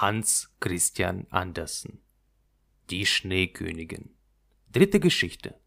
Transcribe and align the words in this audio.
Hans 0.00 0.50
Christian 0.60 1.26
Andersen. 1.28 2.00
Die 2.88 3.04
Schneekönigin. 3.04 4.14
Dritte 4.72 4.98
Geschichte. 4.98 5.60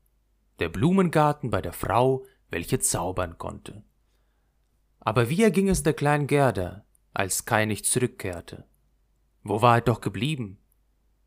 Der 0.57 0.69
Blumengarten 0.69 1.51
bei 1.51 1.61
der 1.61 1.71
Frau, 1.71 2.25
welche 2.49 2.79
zaubern 2.79 3.37
konnte. 3.37 3.83
Aber 4.99 5.29
wie 5.29 5.43
erging 5.43 5.69
es 5.69 5.83
der 5.83 5.93
kleinen 5.93 6.25
Gerda, 6.25 6.83
als 7.13 7.45
Kai 7.45 7.65
nicht 7.65 7.85
zurückkehrte? 7.85 8.65
Wo 9.43 9.61
war 9.61 9.75
er 9.75 9.81
doch 9.81 10.01
geblieben? 10.01 10.57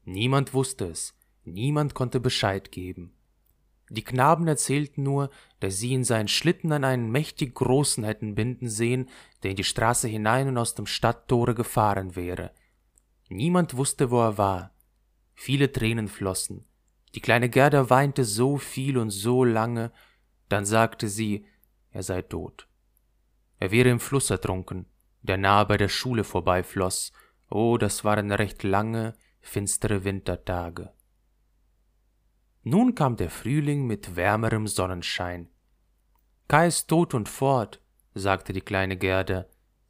Niemand 0.04 0.52
wusste 0.52 0.86
es, 0.86 1.16
niemand 1.45 1.95
konnte 1.95 2.18
Bescheid 2.18 2.73
geben. 2.73 3.14
Die 3.88 4.02
Knaben 4.02 4.48
erzählten 4.48 5.04
nur, 5.04 5.30
dass 5.61 5.79
sie 5.79 5.95
in 5.95 6.02
seinen 6.02 6.27
Schlitten 6.27 6.73
an 6.73 6.82
einen 6.82 7.12
mächtig 7.12 7.54
großen 7.54 8.02
hätten 8.02 8.34
binden 8.34 8.68
sehen, 8.68 9.09
der 9.45 9.53
in 9.53 9.57
die 9.57 9.63
Straße 9.63 10.09
hinein 10.09 10.49
und 10.49 10.59
aus 10.59 10.75
dem 10.75 10.86
Stadttore 10.86 11.54
gefahren 11.54 12.17
wäre. 12.17 12.50
Niemand 13.29 13.76
wusste, 13.76 14.11
wo 14.11 14.21
er 14.21 14.39
war. 14.39 14.72
Viele 15.34 15.72
Tränen 15.72 16.08
flossen. 16.08 16.64
Die 17.14 17.21
kleine 17.21 17.48
Gerda 17.48 17.90
weinte 17.90 18.25
so 18.25 18.57
viel 18.57 18.98
und 18.98 19.11
so 19.11 19.44
lange, 19.44 19.93
dann 20.48 20.64
sagte 20.64 21.08
sie, 21.08 21.46
er 21.90 22.03
sei 22.03 22.22
tot. 22.22 22.68
Er 23.58 23.70
wäre 23.70 23.89
im 23.89 24.00
Fluss 24.00 24.31
ertrunken, 24.31 24.86
der 25.22 25.39
nahe 25.39 25.67
bei 25.67 25.76
der 25.76 25.89
Schule 25.89 26.25
vorbeifloß. 26.25 27.12
Oh, 27.48 27.79
das 27.79 28.04
waren 28.04 28.31
recht 28.32 28.62
lange, 28.62 29.14
finstere 29.40 30.04
Wintertage. 30.04 30.93
Nun 32.62 32.95
kam 32.95 33.17
der 33.17 33.31
Frühling 33.31 33.86
mit 33.86 34.17
wärmerem 34.17 34.67
Sonnenschein. 34.67 35.48
Kai 36.48 36.67
ist 36.67 36.89
tot 36.89 37.14
und 37.14 37.28
fort, 37.28 37.81
sagte 38.14 38.53
die 38.53 38.61
kleine 38.61 38.97
Gerda. 38.97 39.47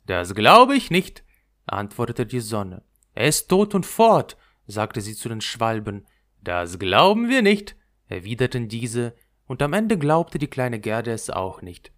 Das 0.07 0.35
glaube 0.35 0.77
ich 0.77 0.91
nicht, 0.91 1.25
antwortete 1.67 2.27
die 2.27 2.41
Sonne. 2.41 2.83
Er 3.17 3.29
ist 3.29 3.49
tot 3.49 3.75
und 3.75 3.87
fort, 3.87 4.37
sagte 4.67 5.01
sie 5.01 5.15
zu 5.15 5.31
den 5.31 5.41
Schwalben. 5.41 6.07
Das 6.43 6.79
glauben 6.79 7.31
wir 7.31 7.41
nicht, 7.41 7.75
erwiderten 8.09 8.69
diese, 8.69 9.17
und 9.47 9.63
am 9.63 9.73
Ende 9.73 9.97
glaubte 9.97 10.39
die 10.39 10.49
kleine 10.49 10.79
Gerda 10.79 11.13
es 11.13 11.31
auch 11.31 11.63
nicht. 11.63 11.93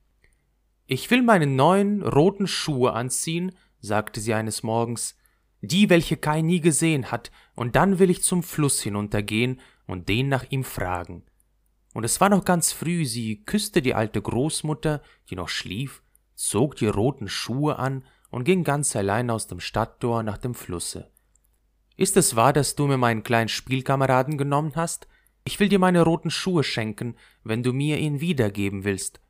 Ich 0.86 1.10
will 1.10 1.22
meine 1.22 1.48
neuen 1.48 2.02
roten 2.02 2.46
Schuhe 2.46 2.92
anziehen, 2.92 3.52
sagte 3.80 4.20
sie 4.20 4.32
eines 4.32 4.62
Morgens, 4.62 5.16
die, 5.60 5.90
welche 5.90 6.16
Kai 6.16 6.40
nie 6.40 6.60
gesehen 6.60 7.10
hat, 7.10 7.32
und 7.56 7.74
dann 7.74 7.98
will 7.98 8.10
ich 8.10 8.22
zum 8.22 8.44
Fluss 8.44 8.80
hinuntergehen 8.80 9.60
und 9.88 10.08
den 10.08 10.28
nach 10.28 10.44
ihm 10.50 10.62
fragen. 10.62 11.24
Und 11.94 12.04
es 12.04 12.20
war 12.20 12.28
noch 12.28 12.44
ganz 12.44 12.70
früh, 12.70 13.04
sie 13.04 13.42
küsste 13.42 13.82
die 13.82 13.94
alte 13.94 14.22
Großmutter, 14.22 15.02
die 15.30 15.34
noch 15.34 15.48
schlief, 15.48 16.00
zog 16.36 16.76
die 16.76 16.86
roten 16.86 17.28
Schuhe 17.28 17.76
an 17.76 18.04
und 18.30 18.44
ging 18.44 18.64
ganz 18.64 18.94
allein 18.96 19.30
aus 19.30 19.46
dem 19.46 19.60
Stadttor 19.60 20.22
nach 20.22 20.38
dem 20.38 20.54
Flusse. 20.54 21.10
Ist 21.96 22.16
es 22.16 22.36
wahr, 22.36 22.52
dass 22.52 22.74
du 22.74 22.86
mir 22.86 22.98
meinen 22.98 23.22
kleinen 23.22 23.48
Spielkameraden 23.48 24.38
genommen 24.38 24.72
hast? 24.76 25.08
Ich 25.44 25.58
will 25.58 25.68
dir 25.68 25.78
meine 25.78 26.02
roten 26.02 26.30
Schuhe 26.30 26.62
schenken, 26.62 27.16
wenn 27.42 27.62
du 27.62 27.72
mir 27.72 27.98
ihn 27.98 28.20
wiedergeben 28.20 28.84
willst. 28.84 29.20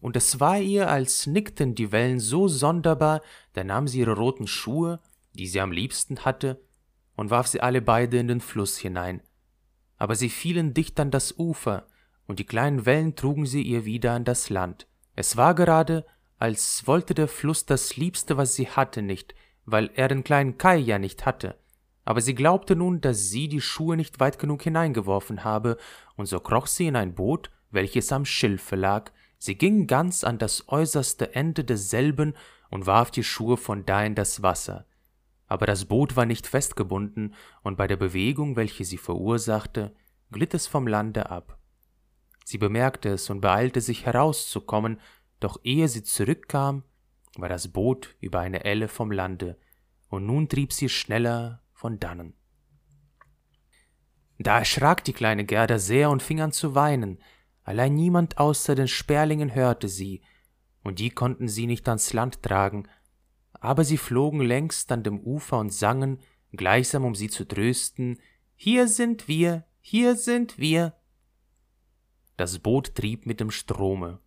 Und 0.00 0.16
es 0.16 0.40
war 0.40 0.58
ihr, 0.58 0.90
als 0.90 1.26
nickten 1.26 1.74
die 1.74 1.92
Wellen 1.92 2.20
so 2.20 2.48
sonderbar, 2.48 3.22
da 3.54 3.64
nahm 3.64 3.88
sie 3.88 4.00
ihre 4.00 4.16
roten 4.16 4.46
Schuhe, 4.46 5.00
die 5.34 5.46
sie 5.46 5.60
am 5.60 5.72
liebsten 5.72 6.24
hatte, 6.24 6.60
und 7.16 7.30
warf 7.30 7.46
sie 7.46 7.60
alle 7.60 7.82
beide 7.82 8.18
in 8.18 8.28
den 8.28 8.40
Fluss 8.40 8.78
hinein 8.78 9.22
aber 10.02 10.16
sie 10.16 10.30
fielen 10.30 10.74
dicht 10.74 10.98
an 10.98 11.12
das 11.12 11.38
Ufer, 11.38 11.86
und 12.26 12.40
die 12.40 12.44
kleinen 12.44 12.86
Wellen 12.86 13.14
trugen 13.14 13.46
sie 13.46 13.62
ihr 13.62 13.84
wieder 13.84 14.14
an 14.14 14.24
das 14.24 14.50
Land. 14.50 14.88
Es 15.14 15.36
war 15.36 15.54
gerade, 15.54 16.04
als 16.42 16.86
wollte 16.86 17.14
der 17.14 17.28
Fluss 17.28 17.66
das 17.66 17.96
Liebste, 17.96 18.36
was 18.36 18.54
sie 18.54 18.68
hatte, 18.68 19.00
nicht, 19.00 19.34
weil 19.64 19.90
er 19.94 20.08
den 20.08 20.24
kleinen 20.24 20.58
Kai 20.58 20.76
ja 20.76 20.98
nicht 20.98 21.24
hatte. 21.24 21.56
Aber 22.04 22.20
sie 22.20 22.34
glaubte 22.34 22.74
nun, 22.74 23.00
dass 23.00 23.30
sie 23.30 23.46
die 23.46 23.60
Schuhe 23.60 23.96
nicht 23.96 24.18
weit 24.18 24.40
genug 24.40 24.62
hineingeworfen 24.62 25.44
habe, 25.44 25.76
und 26.16 26.26
so 26.26 26.40
kroch 26.40 26.66
sie 26.66 26.88
in 26.88 26.96
ein 26.96 27.14
Boot, 27.14 27.50
welches 27.70 28.10
am 28.10 28.24
Schilfe 28.24 28.74
lag, 28.74 29.12
sie 29.38 29.56
ging 29.56 29.86
ganz 29.86 30.24
an 30.24 30.38
das 30.38 30.68
äußerste 30.68 31.34
Ende 31.34 31.62
desselben 31.62 32.34
und 32.70 32.86
warf 32.86 33.12
die 33.12 33.24
Schuhe 33.24 33.56
von 33.56 33.86
da 33.86 34.04
in 34.04 34.14
das 34.14 34.42
Wasser 34.42 34.86
aber 35.52 35.66
das 35.66 35.84
Boot 35.84 36.16
war 36.16 36.24
nicht 36.24 36.46
festgebunden, 36.46 37.34
und 37.62 37.76
bei 37.76 37.86
der 37.86 37.98
Bewegung, 37.98 38.56
welche 38.56 38.86
sie 38.86 38.96
verursachte, 38.96 39.94
glitt 40.30 40.54
es 40.54 40.66
vom 40.66 40.86
Lande 40.86 41.28
ab. 41.28 41.58
Sie 42.46 42.56
bemerkte 42.56 43.10
es 43.10 43.28
und 43.28 43.42
beeilte 43.42 43.82
sich 43.82 44.06
herauszukommen, 44.06 44.98
doch 45.44 45.60
ehe 45.64 45.88
sie 45.88 46.02
zurückkam, 46.02 46.84
war 47.36 47.48
das 47.48 47.68
Boot 47.68 48.14
über 48.20 48.40
eine 48.40 48.64
Elle 48.64 48.88
vom 48.88 49.10
Lande, 49.10 49.58
und 50.08 50.26
nun 50.26 50.48
trieb 50.48 50.72
sie 50.72 50.88
schneller 50.88 51.62
von 51.72 51.98
dannen. 51.98 52.34
Da 54.38 54.58
erschrak 54.58 55.04
die 55.04 55.12
kleine 55.12 55.44
Gerda 55.44 55.78
sehr 55.78 56.10
und 56.10 56.22
fing 56.22 56.40
an 56.40 56.52
zu 56.52 56.74
weinen, 56.74 57.18
allein 57.62 57.94
niemand 57.94 58.38
außer 58.38 58.74
den 58.74 58.88
Sperlingen 58.88 59.54
hörte 59.54 59.88
sie, 59.88 60.22
und 60.82 60.98
die 60.98 61.10
konnten 61.10 61.48
sie 61.48 61.66
nicht 61.66 61.88
ans 61.88 62.12
Land 62.12 62.42
tragen, 62.42 62.88
aber 63.52 63.84
sie 63.84 63.98
flogen 63.98 64.40
längst 64.40 64.90
an 64.90 65.04
dem 65.04 65.20
Ufer 65.20 65.58
und 65.58 65.72
sangen, 65.72 66.18
gleichsam 66.52 67.04
um 67.04 67.14
sie 67.14 67.28
zu 67.28 67.46
trösten, 67.46 68.18
Hier 68.54 68.88
sind 68.88 69.28
wir, 69.28 69.64
hier 69.80 70.16
sind 70.16 70.58
wir. 70.58 70.94
Das 72.36 72.58
Boot 72.58 72.94
trieb 72.94 73.26
mit 73.26 73.40
dem 73.40 73.50
Strome. 73.50 74.20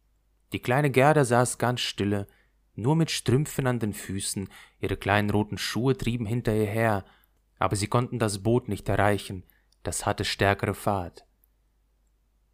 Die 0.53 0.59
kleine 0.59 0.91
Gerda 0.91 1.25
saß 1.25 1.57
ganz 1.57 1.81
stille, 1.81 2.27
nur 2.75 2.95
mit 2.95 3.11
Strümpfen 3.11 3.67
an 3.67 3.79
den 3.79 3.93
Füßen, 3.93 4.49
ihre 4.79 4.97
kleinen 4.97 5.29
roten 5.29 5.57
Schuhe 5.57 5.97
trieben 5.97 6.25
hinter 6.25 6.53
ihr 6.53 6.65
her, 6.65 7.05
aber 7.57 7.75
sie 7.75 7.87
konnten 7.87 8.19
das 8.19 8.43
Boot 8.43 8.67
nicht 8.67 8.87
erreichen, 8.89 9.43
das 9.83 10.05
hatte 10.05 10.25
stärkere 10.25 10.73
Fahrt. 10.73 11.25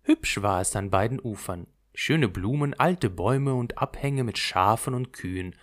Hübsch 0.03 0.41
war 0.41 0.61
es 0.61 0.75
an 0.75 0.89
beiden 0.89 1.19
Ufern, 1.19 1.67
schöne 1.93 2.27
Blumen, 2.27 2.73
alte 2.73 3.09
Bäume 3.09 3.53
und 3.53 3.77
Abhänge 3.77 4.23
mit 4.23 4.37
Schafen 4.37 4.93
und 4.93 5.13
Kühen, 5.13 5.55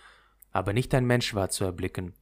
aber 0.51 0.73
nicht 0.73 0.93
ein 0.93 1.05
Mensch 1.05 1.33
war 1.35 1.49
zu 1.49 1.63
erblicken. 1.63 2.13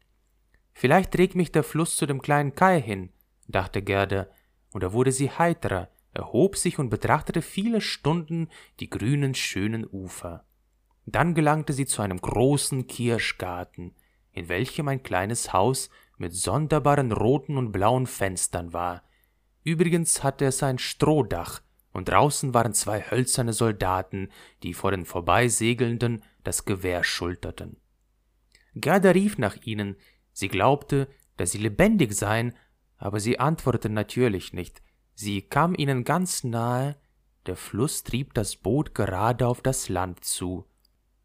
Vielleicht 0.73 1.11
trägt 1.11 1.35
mich 1.35 1.51
der 1.51 1.63
Fluss 1.63 1.95
zu 1.95 2.05
dem 2.05 2.21
kleinen 2.21 2.53
Kai 2.53 2.81
hin, 2.81 3.09
dachte 3.47 3.81
Gerda, 3.81 4.27
und 4.73 4.83
da 4.83 4.93
wurde 4.93 5.11
sie 5.11 5.31
heiterer, 5.31 5.89
erhob 6.17 6.57
sich 6.57 6.79
und 6.79 6.89
betrachtete 6.89 7.41
viele 7.41 7.79
Stunden 7.79 8.49
die 8.79 8.89
grünen, 8.89 9.35
schönen 9.35 9.87
Ufer. 9.89 10.45
Dann 11.05 11.35
gelangte 11.35 11.73
sie 11.73 11.85
zu 11.85 12.01
einem 12.01 12.19
großen 12.19 12.87
Kirschgarten, 12.87 13.95
in 14.33 14.49
welchem 14.49 14.87
ein 14.87 15.03
kleines 15.03 15.53
Haus 15.53 15.89
mit 16.17 16.33
sonderbaren 16.33 17.11
roten 17.11 17.57
und 17.57 17.71
blauen 17.71 18.07
Fenstern 18.07 18.73
war. 18.73 19.03
Übrigens 19.63 20.23
hatte 20.23 20.45
es 20.45 20.63
ein 20.63 20.79
Strohdach, 20.79 21.61
und 21.93 22.09
draußen 22.09 22.53
waren 22.53 22.73
zwei 22.73 23.01
hölzerne 23.01 23.53
Soldaten, 23.53 24.29
die 24.61 24.75
vor 24.75 24.91
den 24.91 25.05
Vorbeisegelnden 25.05 26.23
das 26.43 26.65
Gewehr 26.65 27.03
schulterten. 27.03 27.77
Gerda 28.75 29.11
rief 29.11 29.39
nach 29.39 29.55
ihnen, 29.63 29.95
sie 30.31 30.47
glaubte, 30.47 31.07
dass 31.37 31.51
sie 31.51 31.57
lebendig 31.57 32.13
seien, 32.13 32.53
aber 32.97 33.19
sie 33.19 33.39
antworteten 33.39 33.93
natürlich 33.93 34.53
nicht. 34.53 34.83
Sie 35.19 35.41
kam 35.41 35.73
ihnen 35.75 36.03
ganz 36.03 36.43
nahe, 36.43 36.95
der 37.47 37.55
Fluss 37.55 38.03
trieb 38.03 38.35
das 38.35 38.55
Boot 38.55 38.93
gerade 38.93 39.47
auf 39.47 39.61
das 39.61 39.89
Land 39.89 40.23
zu. 40.23 40.65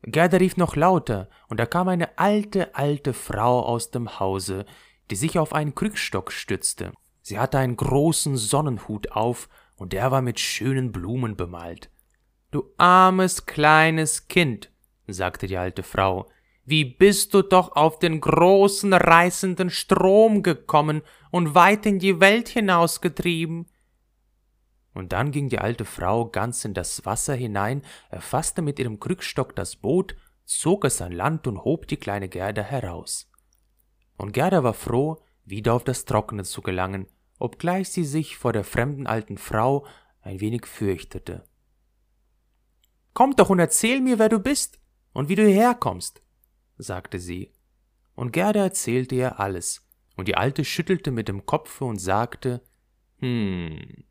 Gerda 0.00 0.38
rief 0.38 0.56
noch 0.56 0.76
lauter, 0.76 1.28
und 1.50 1.60
da 1.60 1.66
kam 1.66 1.88
eine 1.88 2.16
alte, 2.18 2.74
alte 2.74 3.12
Frau 3.12 3.60
aus 3.60 3.90
dem 3.90 4.18
Hause, 4.18 4.64
die 5.10 5.14
sich 5.14 5.38
auf 5.38 5.52
einen 5.52 5.74
Krückstock 5.74 6.32
stützte. 6.32 6.92
Sie 7.20 7.38
hatte 7.38 7.58
einen 7.58 7.76
großen 7.76 8.38
Sonnenhut 8.38 9.12
auf, 9.12 9.50
und 9.76 9.92
der 9.92 10.10
war 10.10 10.22
mit 10.22 10.40
schönen 10.40 10.90
Blumen 10.90 11.36
bemalt. 11.36 11.90
Du 12.50 12.72
armes 12.78 13.44
kleines 13.44 14.26
Kind, 14.26 14.70
sagte 15.06 15.46
die 15.46 15.58
alte 15.58 15.82
Frau, 15.82 16.30
wie 16.64 16.86
bist 16.86 17.34
du 17.34 17.42
doch 17.42 17.76
auf 17.76 17.98
den 17.98 18.22
großen 18.22 18.94
reißenden 18.94 19.68
Strom 19.68 20.42
gekommen 20.42 21.02
und 21.30 21.54
weit 21.54 21.84
in 21.84 21.98
die 21.98 22.20
Welt 22.20 22.48
hinausgetrieben? 22.48 23.66
Und 24.94 25.12
dann 25.12 25.30
ging 25.30 25.48
die 25.48 25.58
alte 25.58 25.84
Frau 25.84 26.26
ganz 26.26 26.64
in 26.64 26.74
das 26.74 27.06
Wasser 27.06 27.34
hinein, 27.34 27.82
erfasste 28.10 28.62
mit 28.62 28.78
ihrem 28.78 29.00
Krückstock 29.00 29.56
das 29.56 29.76
Boot, 29.76 30.16
zog 30.44 30.84
es 30.84 31.00
an 31.00 31.12
Land 31.12 31.46
und 31.46 31.64
hob 31.64 31.86
die 31.86 31.96
kleine 31.96 32.28
Gerda 32.28 32.62
heraus. 32.62 33.30
Und 34.16 34.32
Gerda 34.32 34.62
war 34.62 34.74
froh, 34.74 35.22
wieder 35.44 35.74
auf 35.74 35.84
das 35.84 36.04
Trockene 36.04 36.44
zu 36.44 36.60
gelangen, 36.62 37.06
obgleich 37.38 37.88
sie 37.88 38.04
sich 38.04 38.36
vor 38.36 38.52
der 38.52 38.64
fremden 38.64 39.06
alten 39.06 39.38
Frau 39.38 39.86
ein 40.20 40.40
wenig 40.40 40.66
fürchtete. 40.66 41.44
Komm 43.14 43.34
doch 43.36 43.50
und 43.50 43.58
erzähl 43.58 44.00
mir, 44.00 44.18
wer 44.18 44.28
du 44.28 44.38
bist 44.38 44.78
und 45.12 45.28
wie 45.28 45.34
du 45.34 45.44
hierher 45.44 45.74
kommst, 45.74 46.22
sagte 46.78 47.18
sie. 47.18 47.52
Und 48.14 48.32
Gerda 48.32 48.60
erzählte 48.60 49.14
ihr 49.14 49.40
alles, 49.40 49.86
und 50.16 50.28
die 50.28 50.36
Alte 50.36 50.64
schüttelte 50.64 51.10
mit 51.10 51.28
dem 51.28 51.46
Kopfe 51.46 51.84
und 51.84 51.98
sagte, 51.98 52.62
hm. 53.18 54.04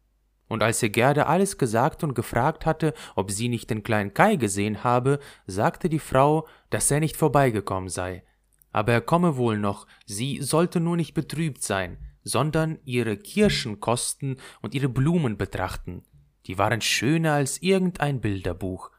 Und 0.52 0.64
als 0.64 0.84
ihr 0.84 0.90
Gerda 0.90 1.28
alles 1.28 1.58
gesagt 1.58 2.04
und 2.04 2.14
gefragt 2.14 2.66
hatte, 2.66 2.94
ob 3.16 3.32
sie 3.32 3.48
nicht 3.48 3.70
den 3.70 3.84
kleinen 3.84 4.14
Kai 4.14 4.36
gesehen 4.36 4.84
habe, 4.84 5.20
sagte 5.48 5.88
die 5.88 5.98
Frau, 5.98 6.46
dass 6.70 6.92
er 6.92 7.00
nicht 7.00 7.16
vorbeigekommen 7.16 7.88
sei. 7.88 8.26
aber 8.74 8.92
er 8.92 9.00
komme 9.00 9.38
wohl 9.38 9.58
noch, 9.58 9.88
sie 10.06 10.42
sollte 10.42 10.82
nur 10.82 10.98
nicht 10.98 11.14
betrübt 11.14 11.64
sein, 11.64 11.98
sondern 12.24 12.80
ihre 12.84 13.16
Kirschen 13.16 13.80
kosten 13.80 14.36
und 14.62 14.76
ihre 14.76 14.90
Blumen 14.90 15.38
betrachten, 15.38 16.04
die 16.48 16.58
waren 16.58 16.82
schöner 16.82 17.32
als 17.32 17.62
irgendein 17.62 18.20
Bilderbuch, 18.20 18.92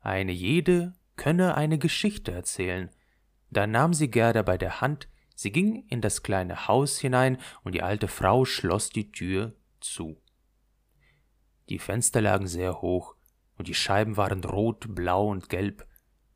eine 0.00 0.30
jede 0.30 0.92
könne 1.16 1.56
eine 1.56 1.78
Geschichte 1.78 2.30
erzählen. 2.30 2.88
Da 3.50 3.66
nahm 3.66 3.94
sie 3.94 4.12
Gerda 4.12 4.42
bei 4.42 4.56
der 4.56 4.80
Hand, 4.80 5.08
sie 5.34 5.50
ging 5.50 5.86
in 5.88 6.02
das 6.02 6.22
kleine 6.22 6.68
Haus 6.68 7.00
hinein, 7.00 7.38
und 7.64 7.74
die 7.74 7.82
alte 7.82 8.06
Frau 8.06 8.44
schloss 8.44 8.90
die 8.90 9.10
Tür 9.10 9.54
zu. 9.80 10.16
Die 11.70 11.78
Fenster 11.78 12.20
lagen 12.20 12.48
sehr 12.48 12.82
hoch, 12.82 13.14
und 13.56 13.68
die 13.68 13.74
Scheiben 13.74 14.16
waren 14.16 14.42
rot, 14.42 14.86
blau 14.94 15.28
und 15.28 15.48
gelb, 15.48 15.86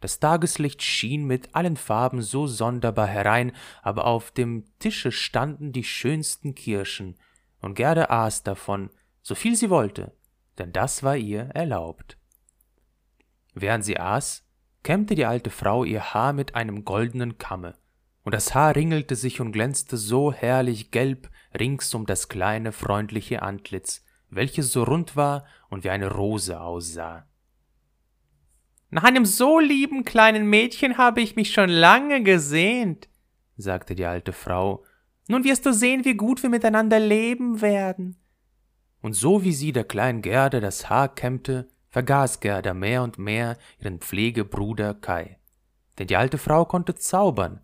das 0.00 0.20
Tageslicht 0.20 0.82
schien 0.82 1.24
mit 1.24 1.54
allen 1.54 1.76
Farben 1.76 2.22
so 2.22 2.46
sonderbar 2.46 3.06
herein, 3.06 3.52
aber 3.82 4.06
auf 4.06 4.30
dem 4.30 4.64
Tische 4.78 5.10
standen 5.10 5.72
die 5.72 5.82
schönsten 5.82 6.54
Kirschen, 6.54 7.16
und 7.60 7.74
Gerda 7.74 8.10
aß 8.10 8.42
davon, 8.42 8.90
so 9.22 9.34
viel 9.34 9.56
sie 9.56 9.70
wollte, 9.70 10.14
denn 10.58 10.72
das 10.72 11.02
war 11.02 11.16
ihr 11.16 11.44
erlaubt. 11.54 12.18
Während 13.54 13.84
sie 13.84 13.98
aß, 13.98 14.46
kämmte 14.82 15.14
die 15.14 15.24
alte 15.24 15.50
Frau 15.50 15.84
ihr 15.84 16.12
Haar 16.12 16.32
mit 16.32 16.54
einem 16.54 16.84
goldenen 16.84 17.38
Kamme, 17.38 17.74
und 18.22 18.34
das 18.34 18.54
Haar 18.54 18.76
ringelte 18.76 19.16
sich 19.16 19.40
und 19.40 19.52
glänzte 19.52 19.96
so 19.96 20.32
herrlich 20.32 20.90
gelb 20.90 21.30
rings 21.58 21.92
um 21.94 22.06
das 22.06 22.28
kleine, 22.28 22.72
freundliche 22.72 23.42
Antlitz, 23.42 24.03
welches 24.34 24.72
so 24.72 24.82
rund 24.82 25.16
war 25.16 25.44
und 25.70 25.84
wie 25.84 25.90
eine 25.90 26.10
Rose 26.10 26.60
aussah. 26.60 27.26
Nach 28.90 29.04
einem 29.04 29.24
so 29.24 29.58
lieben 29.58 30.04
kleinen 30.04 30.46
Mädchen 30.48 30.98
habe 30.98 31.20
ich 31.20 31.36
mich 31.36 31.52
schon 31.52 31.68
lange 31.68 32.22
gesehnt, 32.22 33.08
sagte 33.56 33.94
die 33.94 34.04
alte 34.04 34.32
Frau. 34.32 34.84
Nun 35.26 35.44
wirst 35.44 35.66
du 35.66 35.72
sehen, 35.72 36.04
wie 36.04 36.14
gut 36.14 36.42
wir 36.42 36.50
miteinander 36.50 37.00
leben 37.00 37.60
werden. 37.60 38.16
Und 39.00 39.14
so 39.14 39.42
wie 39.42 39.52
sie 39.52 39.72
der 39.72 39.84
kleinen 39.84 40.22
Gerda 40.22 40.60
das 40.60 40.88
Haar 40.88 41.14
kämmte, 41.14 41.68
vergaß 41.90 42.40
Gerda 42.40 42.72
mehr 42.74 43.02
und 43.02 43.18
mehr 43.18 43.56
ihren 43.80 43.98
Pflegebruder 43.98 44.94
Kai. 44.94 45.38
Denn 45.98 46.06
die 46.06 46.16
alte 46.16 46.38
Frau 46.38 46.64
konnte 46.64 46.94
zaubern, 46.94 47.60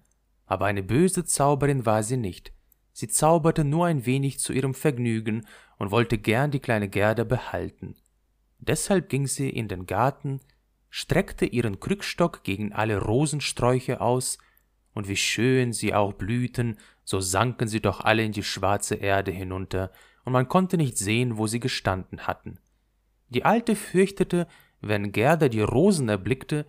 aber 0.46 0.66
eine 0.66 0.82
böse 0.82 1.25
Zauberin 1.25 1.87
war 1.87 2.02
sie 2.02 2.16
nicht. 2.16 2.52
Sie 2.93 3.08
zauberte 3.08 3.64
nur 3.64 3.87
ein 3.87 4.05
wenig 4.05 4.40
zu 4.40 4.52
ihrem 4.52 4.75
Vergnügen 4.75 5.46
und 5.80 5.90
wollte 5.90 6.18
gern 6.18 6.50
die 6.50 6.60
kleine 6.60 6.90
Gerda 6.90 7.24
behalten. 7.24 7.96
Deshalb 8.58 9.08
ging 9.08 9.26
sie 9.26 9.48
in 9.48 9.66
den 9.66 9.86
Garten, 9.86 10.40
streckte 10.90 11.46
ihren 11.46 11.80
Krückstock 11.80 12.44
gegen 12.44 12.74
alle 12.74 12.98
Rosensträuche 12.98 14.02
aus, 14.02 14.36
und 14.92 15.08
wie 15.08 15.16
schön 15.16 15.72
sie 15.72 15.94
auch 15.94 16.12
blühten, 16.12 16.76
so 17.02 17.20
sanken 17.20 17.66
sie 17.66 17.80
doch 17.80 18.00
alle 18.00 18.22
in 18.22 18.32
die 18.32 18.42
schwarze 18.42 18.96
Erde 18.96 19.30
hinunter, 19.30 19.90
und 20.24 20.34
man 20.34 20.48
konnte 20.48 20.76
nicht 20.76 20.98
sehen, 20.98 21.38
wo 21.38 21.46
sie 21.46 21.60
gestanden 21.60 22.26
hatten. 22.26 22.58
Die 23.30 23.46
Alte 23.46 23.74
fürchtete, 23.74 24.48
wenn 24.82 25.12
Gerda 25.12 25.48
die 25.48 25.62
Rosen 25.62 26.10
erblickte, 26.10 26.66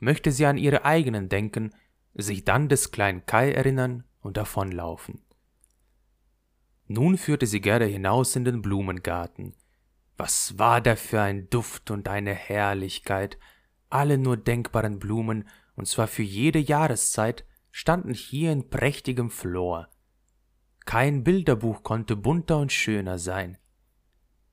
möchte 0.00 0.32
sie 0.32 0.46
an 0.46 0.56
ihre 0.56 0.86
eigenen 0.86 1.28
denken, 1.28 1.74
sich 2.14 2.46
dann 2.46 2.70
des 2.70 2.92
kleinen 2.92 3.26
Kai 3.26 3.52
erinnern 3.52 4.04
und 4.22 4.38
davonlaufen. 4.38 5.20
Nun 6.86 7.16
führte 7.16 7.46
sie 7.46 7.60
Gerda 7.60 7.86
hinaus 7.86 8.36
in 8.36 8.44
den 8.44 8.62
Blumengarten. 8.62 9.54
Was 10.16 10.58
war 10.58 10.80
da 10.80 10.96
für 10.96 11.20
ein 11.20 11.48
Duft 11.50 11.90
und 11.90 12.08
eine 12.08 12.34
Herrlichkeit, 12.34 13.38
alle 13.90 14.18
nur 14.18 14.36
denkbaren 14.36 14.98
Blumen, 14.98 15.48
und 15.76 15.88
zwar 15.88 16.06
für 16.06 16.22
jede 16.22 16.58
Jahreszeit, 16.58 17.44
standen 17.70 18.14
hier 18.14 18.52
in 18.52 18.70
prächtigem 18.70 19.30
Flor. 19.30 19.88
Kein 20.84 21.24
Bilderbuch 21.24 21.82
konnte 21.82 22.14
bunter 22.14 22.58
und 22.58 22.72
schöner 22.72 23.18
sein. 23.18 23.58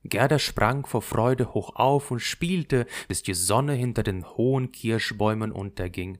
Gerda 0.03 0.39
sprang 0.39 0.85
vor 0.85 1.01
Freude 1.01 1.53
hoch 1.53 1.75
auf 1.75 2.09
und 2.09 2.21
spielte, 2.21 2.87
bis 3.07 3.21
die 3.21 3.35
Sonne 3.35 3.73
hinter 3.73 4.01
den 4.01 4.25
hohen 4.25 4.71
Kirschbäumen 4.71 5.51
unterging. 5.51 6.17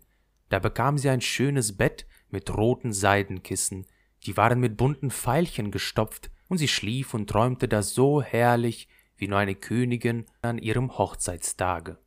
Da 0.49 0.59
bekam 0.59 0.97
sie 0.97 1.09
ein 1.09 1.21
schönes 1.21 1.77
Bett 1.77 2.05
mit 2.29 2.55
roten 2.55 2.93
Seidenkissen, 2.93 3.87
die 4.25 4.37
waren 4.37 4.59
mit 4.59 4.77
bunten 4.77 5.11
Veilchen 5.11 5.71
gestopft, 5.71 6.31
und 6.47 6.57
sie 6.57 6.67
schlief 6.67 7.13
und 7.13 7.29
träumte 7.29 7.69
da 7.69 7.81
so 7.81 8.21
herrlich 8.21 8.89
wie 9.15 9.27
nur 9.29 9.39
eine 9.39 9.55
Königin 9.55 10.25
an 10.41 10.57
ihrem 10.57 10.97
Hochzeitstage. 10.97 11.97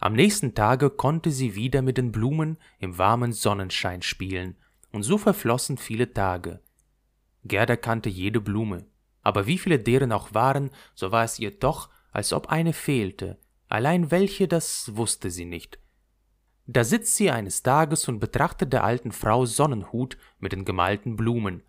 Am 0.00 0.14
nächsten 0.14 0.54
Tage 0.54 0.90
konnte 0.90 1.30
sie 1.30 1.54
wieder 1.54 1.82
mit 1.82 1.98
den 1.98 2.12
Blumen 2.12 2.58
im 2.78 2.98
warmen 2.98 3.32
Sonnenschein 3.32 4.02
spielen, 4.02 4.56
und 4.90 5.02
so 5.02 5.18
verflossen 5.18 5.76
viele 5.76 6.12
Tage. 6.12 6.60
Gerda 7.44 7.76
kannte 7.76 8.08
jede 8.08 8.40
Blume, 8.40 8.86
aber 9.22 9.46
wie 9.46 9.58
viele 9.58 9.78
deren 9.78 10.12
auch 10.12 10.34
waren, 10.34 10.70
so 10.94 11.12
war 11.12 11.24
es 11.24 11.38
ihr 11.38 11.50
doch, 11.50 11.90
als 12.10 12.32
ob 12.32 12.48
eine 12.48 12.72
fehlte, 12.72 13.38
allein 13.68 14.10
welche, 14.10 14.48
das 14.48 14.96
wusste 14.96 15.30
sie 15.30 15.44
nicht. 15.44 15.78
Da 16.70 16.84
sitzt 16.84 17.16
sie 17.16 17.30
eines 17.30 17.62
Tages 17.62 18.06
und 18.08 18.18
betrachtet 18.18 18.74
der 18.74 18.84
alten 18.84 19.10
Frau 19.10 19.46
Sonnenhut 19.46 20.18
mit 20.38 20.52
den 20.52 20.66
gemalten 20.66 21.16
Blumen, 21.16 21.62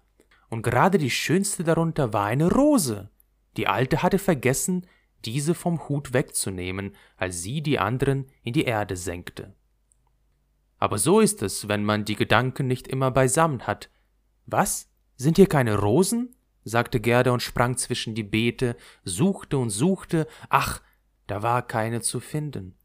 und 0.50 0.62
gerade 0.62 0.98
die 0.98 1.10
schönste 1.10 1.63
darunter 1.63 2.12
war 2.12 2.25
eine 2.25 2.51
Rose. 2.51 3.10
Die 3.56 3.68
Alte 3.68 4.04
hatte 4.04 4.19
vergessen, 4.19 4.86
diese 5.24 5.54
vom 5.54 5.88
Hut 5.88 6.12
wegzunehmen, 6.12 6.96
als 7.16 7.42
sie 7.42 7.62
die 7.62 7.80
anderen 7.80 8.25
in 8.44 8.51
die 8.51 8.66
Erde 8.66 8.98
senkte. 8.98 9.54
Aber 10.80 10.98
so 10.98 11.22
ist 11.22 11.44
es, 11.44 11.69
wenn 11.69 11.86
man 11.86 12.04
die 12.04 12.16
Gedanken 12.16 12.68
nicht 12.68 12.88
immer 12.88 13.10
beisammen 13.10 13.68
hat. 13.68 13.90
Was? 14.48 14.90
Sind 15.16 15.38
hier 15.38 15.48
keine 15.48 15.78
Rosen? 15.78 16.36
sagte 16.66 17.00
Gerda 17.00 17.31
und 17.31 17.42
sprang 17.42 17.78
zwischen 17.78 18.16
die 18.16 18.24
Beete, 18.24 18.75
suchte 19.06 19.57
und 19.57 19.69
suchte, 19.69 20.28
ach, 20.50 20.81
da 21.25 21.42
war 21.42 21.66
keine 21.66 22.01
zu 22.01 22.19
finden. 22.19 22.75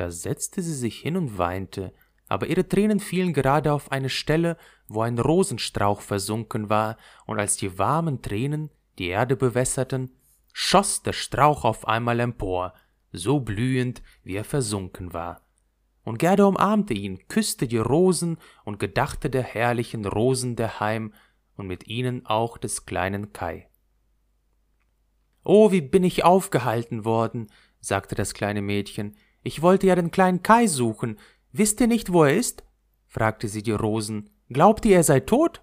Da 0.00 0.10
setzte 0.10 0.62
sie 0.62 0.72
sich 0.72 1.00
hin 1.00 1.14
und 1.18 1.36
weinte, 1.36 1.92
aber 2.26 2.46
ihre 2.46 2.66
Tränen 2.66 3.00
fielen 3.00 3.34
gerade 3.34 3.70
auf 3.70 3.92
eine 3.92 4.08
Stelle, 4.08 4.56
wo 4.88 5.02
ein 5.02 5.18
Rosenstrauch 5.18 6.00
versunken 6.00 6.70
war, 6.70 6.96
und 7.26 7.38
als 7.38 7.58
die 7.58 7.78
warmen 7.78 8.22
Tränen 8.22 8.70
die 8.98 9.08
Erde 9.08 9.36
bewässerten, 9.36 10.10
schoss 10.54 11.02
der 11.02 11.12
Strauch 11.12 11.66
auf 11.66 11.86
einmal 11.86 12.18
empor, 12.20 12.72
so 13.12 13.40
blühend, 13.40 14.02
wie 14.22 14.36
er 14.36 14.44
versunken 14.44 15.12
war. 15.12 15.42
Und 16.02 16.18
Gerda 16.18 16.44
umarmte 16.44 16.94
ihn, 16.94 17.28
küsste 17.28 17.68
die 17.68 17.76
Rosen 17.76 18.38
und 18.64 18.78
gedachte 18.78 19.28
der 19.28 19.42
herrlichen 19.42 20.06
Rosen 20.06 20.56
der 20.56 20.80
Heim 20.80 21.12
und 21.56 21.66
mit 21.66 21.88
ihnen 21.88 22.24
auch 22.24 22.56
des 22.56 22.86
kleinen 22.86 23.34
Kai. 23.34 23.68
Oh, 25.44 25.72
wie 25.72 25.82
bin 25.82 26.04
ich 26.04 26.24
aufgehalten 26.24 27.04
worden, 27.04 27.48
sagte 27.80 28.14
das 28.14 28.32
kleine 28.32 28.62
Mädchen. 28.62 29.14
Ich 29.42 29.62
wollte 29.62 29.86
ja 29.86 29.94
den 29.94 30.10
kleinen 30.10 30.42
Kai 30.42 30.66
suchen. 30.66 31.18
Wisst 31.52 31.80
ihr 31.80 31.86
nicht, 31.86 32.12
wo 32.12 32.24
er 32.24 32.34
ist? 32.34 32.64
fragte 33.06 33.48
sie 33.48 33.62
die 33.62 33.72
Rosen. 33.72 34.30
Glaubt 34.48 34.84
ihr, 34.84 34.96
er 34.96 35.04
sei 35.04 35.20
tot? 35.20 35.62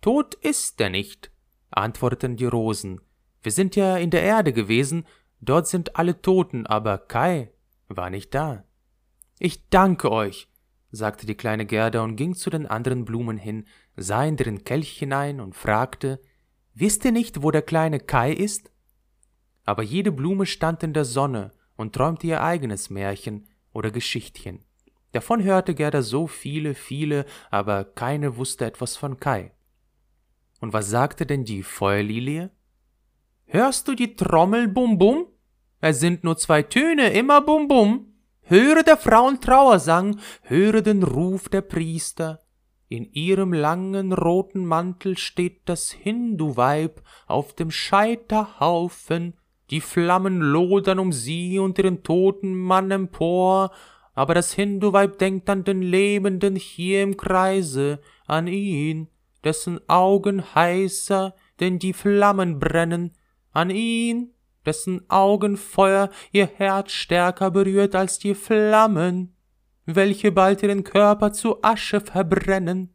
Tot 0.00 0.34
ist 0.34 0.80
er 0.80 0.90
nicht, 0.90 1.30
antworteten 1.70 2.36
die 2.36 2.46
Rosen. 2.46 3.00
Wir 3.42 3.52
sind 3.52 3.76
ja 3.76 3.96
in 3.96 4.10
der 4.10 4.22
Erde 4.22 4.52
gewesen, 4.52 5.06
dort 5.40 5.66
sind 5.66 5.96
alle 5.96 6.22
Toten, 6.22 6.66
aber 6.66 6.98
Kai 6.98 7.52
war 7.88 8.10
nicht 8.10 8.34
da. 8.34 8.64
Ich 9.38 9.68
danke 9.68 10.10
euch, 10.10 10.48
sagte 10.90 11.26
die 11.26 11.34
kleine 11.34 11.66
Gerda 11.66 12.02
und 12.02 12.16
ging 12.16 12.34
zu 12.34 12.50
den 12.50 12.66
anderen 12.66 13.04
Blumen 13.04 13.36
hin, 13.36 13.66
sah 13.96 14.24
in 14.24 14.36
deren 14.36 14.64
Kelch 14.64 14.98
hinein 14.98 15.40
und 15.40 15.54
fragte, 15.54 16.20
Wisst 16.74 17.04
ihr 17.04 17.12
nicht, 17.12 17.42
wo 17.42 17.50
der 17.50 17.62
kleine 17.62 18.00
Kai 18.00 18.32
ist? 18.32 18.70
Aber 19.64 19.82
jede 19.82 20.10
Blume 20.10 20.46
stand 20.46 20.82
in 20.82 20.94
der 20.94 21.04
Sonne 21.04 21.52
und 21.82 21.94
träumte 21.94 22.28
ihr 22.28 22.42
eigenes 22.42 22.90
Märchen 22.90 23.48
oder 23.72 23.90
Geschichtchen. 23.90 24.64
Davon 25.10 25.42
hörte 25.42 25.74
Gerda 25.74 26.00
so 26.00 26.28
viele, 26.28 26.74
viele, 26.74 27.26
aber 27.50 27.84
keine 27.84 28.36
wusste 28.36 28.64
etwas 28.64 28.96
von 28.96 29.18
Kai. 29.18 29.50
Und 30.60 30.72
was 30.72 30.88
sagte 30.88 31.26
denn 31.26 31.44
die 31.44 31.64
Feuerlilie? 31.64 32.50
Hörst 33.46 33.88
du 33.88 33.96
die 33.96 34.14
Trommel 34.14 34.68
bum 34.68 34.96
bum? 34.96 35.26
Es 35.80 35.98
sind 35.98 36.22
nur 36.22 36.38
zwei 36.38 36.62
Töne, 36.62 37.12
immer 37.14 37.40
bum 37.40 37.66
bum. 37.66 38.14
Höre 38.42 38.84
der 38.84 38.96
Frauen 38.96 39.40
Trauersang, 39.40 40.20
höre 40.42 40.82
den 40.82 41.02
Ruf 41.02 41.48
der 41.48 41.62
Priester. 41.62 42.44
In 42.88 43.12
ihrem 43.12 43.52
langen 43.52 44.12
roten 44.12 44.64
Mantel 44.64 45.18
steht 45.18 45.62
das 45.64 45.90
Hinduweib 45.90 47.02
auf 47.26 47.54
dem 47.54 47.72
Scheiterhaufen. 47.72 49.34
Die 49.72 49.80
Flammen 49.80 50.42
lodern 50.42 50.98
um 50.98 51.12
sie 51.12 51.58
und 51.58 51.78
ihren 51.78 52.02
toten 52.02 52.54
Mann 52.54 52.90
empor, 52.90 53.70
aber 54.12 54.34
das 54.34 54.52
Hinduweib 54.52 55.16
denkt 55.16 55.48
an 55.48 55.64
den 55.64 55.80
Lebenden 55.80 56.56
hier 56.56 57.02
im 57.02 57.16
Kreise, 57.16 57.98
an 58.26 58.48
ihn, 58.48 59.08
dessen 59.44 59.80
Augen 59.88 60.44
heißer, 60.54 61.34
denn 61.58 61.78
die 61.78 61.94
Flammen 61.94 62.58
brennen, 62.58 63.12
an 63.52 63.70
ihn, 63.70 64.34
dessen 64.66 65.08
Augenfeuer 65.08 66.10
ihr 66.32 66.48
Herz 66.48 66.92
stärker 66.92 67.50
berührt 67.50 67.94
als 67.94 68.18
die 68.18 68.34
Flammen. 68.34 69.34
welche 69.86 70.32
bald 70.32 70.62
ihren 70.62 70.84
Körper 70.84 71.32
zu 71.32 71.64
Asche 71.64 72.02
verbrennen? 72.02 72.94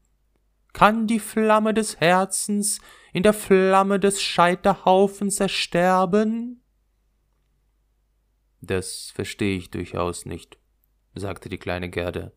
Kann 0.74 1.08
die 1.08 1.20
Flamme 1.20 1.74
des 1.74 2.00
Herzens 2.00 2.82
in 3.14 3.24
der 3.24 3.34
Flamme 3.34 4.00
des 4.00 4.22
Scheiterhaufens 4.22 5.40
ersterben? 5.40 6.62
Das 8.68 9.12
verstehe 9.16 9.58
ich 9.58 9.72
durchaus 9.72 10.26
nicht, 10.26 10.58
sagte 11.16 11.48
die 11.48 11.58
kleine 11.58 11.90
Gerda. 11.90 12.32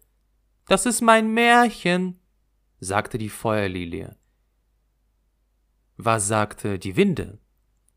Das 0.68 0.86
ist 0.86 1.00
mein 1.00 1.34
Märchen, 1.34 2.20
sagte 2.78 3.18
die 3.18 3.28
Feuerlilie. 3.28 4.16
Was 5.96 6.28
sagte 6.28 6.78
die 6.78 6.96
Winde? 6.96 7.38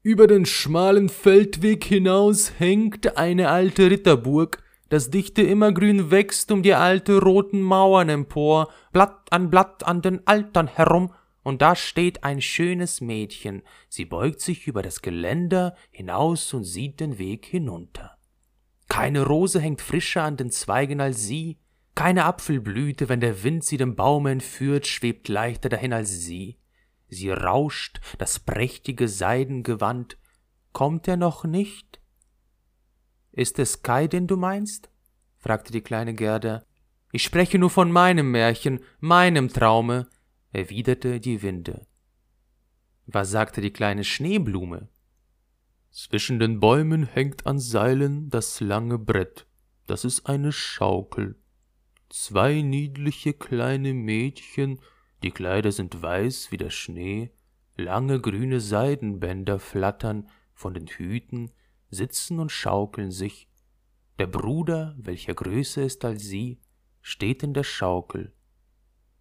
Über 0.01 0.25
den 0.25 0.45
schmalen 0.45 1.09
Feldweg 1.09 1.83
hinaus 1.83 2.59
hängt 2.59 3.17
eine 3.17 3.49
alte 3.49 3.91
Ritterburg, 3.91 4.63
das 4.89 5.11
dichte 5.11 5.43
Immergrün 5.43 6.09
wächst 6.09 6.51
um 6.51 6.63
die 6.63 6.73
alte 6.73 7.19
roten 7.21 7.61
Mauern 7.61 8.09
empor, 8.09 8.69
Blatt 8.91 9.31
an 9.31 9.51
Blatt 9.51 9.83
an 9.83 10.01
den 10.01 10.25
Altern 10.25 10.67
herum, 10.67 11.13
und 11.43 11.61
da 11.61 11.75
steht 11.75 12.23
ein 12.23 12.41
schönes 12.41 12.99
Mädchen, 12.99 13.61
sie 13.89 14.05
beugt 14.05 14.41
sich 14.41 14.65
über 14.65 14.81
das 14.81 15.01
Geländer 15.01 15.75
hinaus 15.91 16.53
und 16.53 16.63
sieht 16.63 16.99
den 16.99 17.19
Weg 17.19 17.45
hinunter. 17.45 18.17
Keine 18.93 19.23
Rose 19.23 19.59
hängt 19.59 19.81
frischer 19.81 20.21
an 20.21 20.37
den 20.37 20.51
Zweigen 20.51 21.01
als 21.01 21.23
sie, 21.23 21.57
keine 21.95 22.25
Apfelblüte, 22.25 23.09
wenn 23.09 23.21
der 23.21 23.41
Wind 23.41 23.63
sie 23.63 23.77
dem 23.77 23.95
Baume 23.95 24.29
entführt, 24.29 24.85
schwebt 24.85 25.29
leichter 25.29 25.67
dahin 25.67 25.93
als 25.93 26.11
sie. 26.11 26.59
Sie 27.07 27.31
rauscht 27.31 28.01
das 28.19 28.39
prächtige 28.39 29.07
Seidengewand. 29.07 30.19
Kommt 30.73 31.07
er 31.07 31.17
noch 31.17 31.43
nicht? 31.43 32.01
Ist 33.31 33.57
es 33.57 33.81
Kai, 33.81 34.05
den 34.05 34.27
du 34.27 34.37
meinst? 34.37 34.91
fragte 35.39 35.71
die 35.71 35.81
kleine 35.81 36.13
Gerda. 36.13 36.63
Ich 37.11 37.23
spreche 37.23 37.57
nur 37.57 37.71
von 37.71 37.91
meinem 37.91 38.29
Märchen, 38.29 38.79
meinem 38.99 39.49
Traume, 39.49 40.07
erwiderte 40.51 41.19
die 41.19 41.41
Winde. 41.41 41.87
Was 43.07 43.31
sagte 43.31 43.59
die 43.59 43.73
kleine 43.73 44.03
Schneeblume? 44.03 44.87
Zwischen 45.95 46.39
den 46.39 46.59
Bäumen 46.59 47.05
hängt 47.05 47.45
an 47.45 47.59
Seilen 47.59 48.31
das 48.31 48.59
lange 48.59 48.97
Brett. 48.97 49.45
Das 49.85 50.05
ist 50.05 50.25
eine 50.25 50.51
Schaukel. 50.51 51.35
Zwei 52.09 52.63
niedliche 52.63 53.33
kleine 53.33 53.93
Mädchen, 53.93 54.79
die 55.21 55.29
Kleider 55.29 55.71
sind 55.71 56.01
weiß 56.01 56.51
wie 56.51 56.57
der 56.57 56.71
Schnee, 56.71 57.29
lange 57.77 58.19
grüne 58.19 58.59
Seidenbänder 58.59 59.59
flattern 59.59 60.31
von 60.55 60.73
den 60.73 60.87
Hüten, 60.87 61.51
sitzen 61.91 62.39
und 62.39 62.51
schaukeln 62.51 63.11
sich. 63.11 63.47
Der 64.17 64.25
Bruder, 64.27 64.95
welcher 64.97 65.35
größer 65.35 65.83
ist 65.83 66.03
als 66.05 66.23
sie, 66.23 66.59
steht 67.01 67.43
in 67.43 67.53
der 67.53 67.63
Schaukel. 67.63 68.33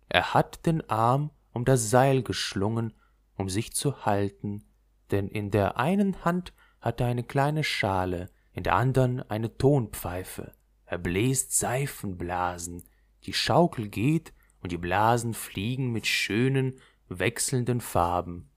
Er 0.08 0.32
hat 0.32 0.64
den 0.64 0.88
Arm 0.88 1.32
um 1.52 1.66
das 1.66 1.90
Seil 1.90 2.22
geschlungen, 2.22 2.94
um 3.36 3.50
sich 3.50 3.74
zu 3.74 4.06
halten, 4.06 4.64
denn 5.10 5.28
in 5.28 5.50
der 5.50 5.76
einen 5.76 6.24
Hand 6.24 6.54
hat 6.82 7.00
er 7.00 7.06
eine 7.06 7.24
kleine 7.24 7.64
Schale, 7.64 8.28
in 8.52 8.64
der 8.64 8.74
andern 8.74 9.22
eine 9.22 9.56
Tonpfeife. 9.56 10.52
Er 10.84 10.98
bläst 10.98 11.56
Seifenblasen, 11.56 12.82
die 13.24 13.32
Schaukel 13.32 13.88
geht 13.88 14.34
und 14.60 14.72
die 14.72 14.78
Blasen 14.78 15.32
fliegen 15.32 15.90
mit 15.92 16.06
schönen, 16.06 16.78
wechselnden 17.08 17.80
Farben. 17.80 18.50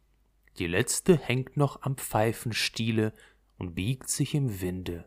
Die 0.57 0.67
letzte 0.67 1.17
hängt 1.17 1.55
noch 1.55 1.83
am 1.83 1.97
Pfeifenstiele 1.97 3.13
und 3.57 3.75
biegt 3.75 4.09
sich 4.09 4.33
im 4.33 4.59
Winde. 4.59 5.05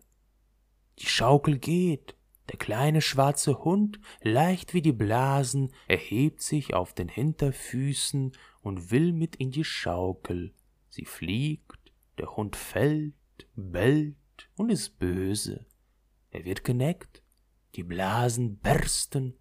Die 0.99 1.07
Schaukel 1.07 1.59
geht, 1.59 2.17
der 2.51 2.59
kleine 2.59 3.03
schwarze 3.03 3.65
Hund, 3.65 4.01
leicht 4.23 4.75
wie 4.75 4.83
die 4.83 4.93
Blasen, 4.93 5.73
erhebt 5.87 6.41
sich 6.41 6.75
auf 6.75 6.95
den 6.95 7.09
Hinterfüßen 7.09 8.33
und 8.61 8.91
will 8.91 9.13
mit 9.13 9.37
in 9.37 9.51
die 9.51 9.65
Schaukel. 9.65 10.55
Sie 10.89 11.05
fliegt, 11.05 11.88
der 12.19 12.37
Hund 12.37 12.57
fällt, 12.57 13.15
bellt 13.55 14.17
und 14.57 14.71
ist 14.71 14.99
böse. 14.99 15.67
Er 16.31 16.45
wird 16.45 16.65
geneckt, 16.65 17.23
die 17.75 17.83
Blasen 17.83 18.59
bersten, 18.59 19.39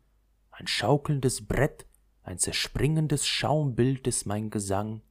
ein 0.51 0.67
schaukelndes 0.67 1.47
Brett, 1.47 1.85
ein 2.23 2.39
zerspringendes 2.39 3.25
Schaumbild 3.25 4.07
ist 4.07 4.25
mein 4.25 4.49
Gesang. 4.49 5.01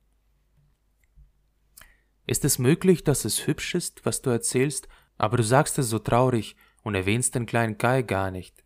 Ist 2.26 2.44
es 2.44 2.58
möglich, 2.58 3.04
dass 3.04 3.24
es 3.24 3.46
hübsch 3.46 3.74
ist, 3.74 4.04
was 4.04 4.22
du 4.22 4.30
erzählst, 4.30 4.88
aber 5.16 5.36
du 5.36 5.42
sagst 5.42 5.78
es 5.78 5.88
so 5.88 5.98
traurig 5.98 6.56
und 6.82 6.94
erwähnst 6.94 7.34
den 7.34 7.46
kleinen 7.46 7.78
Kai 7.78 8.02
gar 8.02 8.30
nicht? 8.30 8.64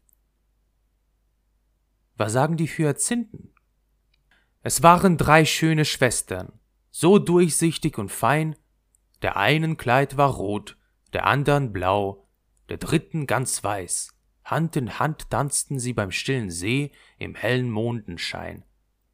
Was 2.17 2.33
sagen 2.33 2.57
die 2.57 2.67
Hyazinthen? 2.67 3.55
Es 4.63 4.83
waren 4.83 5.17
drei 5.17 5.45
schöne 5.45 5.85
Schwestern, 5.85 6.53
so 6.91 7.19
durchsichtig 7.19 7.99
und 7.99 8.11
fein, 8.11 8.57
der 9.23 9.37
einen 9.37 9.77
Kleid 9.77 10.17
war 10.17 10.31
rot, 10.31 10.77
der 11.13 11.27
andern 11.27 11.73
blau, 11.73 12.27
der 12.69 12.79
dritten 12.79 13.27
ganz 13.27 13.63
weiß. 13.63 14.15
Hand 14.45 14.77
in 14.77 14.99
Hand 14.99 15.31
tanzten 15.31 15.79
sie 15.79 15.93
beim 15.93 16.11
stillen 16.11 16.51
See 16.51 16.93
im 17.19 17.35
hellen 17.35 17.71
Mondenschein. 17.71 18.65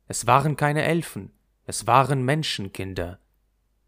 Es 0.06 0.26
waren 0.26 0.56
keine 0.56 0.84
Elfen, 0.84 1.32
es 1.64 1.86
waren 1.86 2.24
Menschenkinder. 2.24 3.20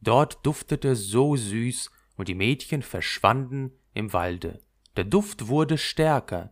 Dort 0.00 0.44
duftete 0.44 0.96
so 0.96 1.36
süß, 1.36 1.90
und 2.16 2.26
die 2.26 2.34
Mädchen 2.34 2.82
verschwanden 2.82 3.72
im 3.94 4.12
Walde. 4.12 4.60
Der 4.96 5.04
Duft 5.04 5.46
wurde 5.46 5.78
stärker. 5.78 6.50